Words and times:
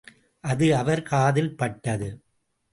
அது 0.43 0.75
அவர் 0.75 1.01
காதில் 1.01 1.55
பட்டது. 1.55 2.09